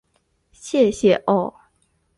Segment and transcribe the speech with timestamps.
[0.51, 1.53] 谢谢哦